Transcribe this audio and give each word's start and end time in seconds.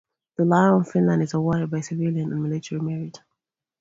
The 0.35 0.45
Lion 0.45 0.81
of 0.81 0.87
Finland 0.89 1.21
is 1.21 1.35
awarded 1.35 1.69
for 1.69 1.79
civilian 1.79 2.31
and 2.33 2.41
military 2.41 2.81
merit. 2.81 3.19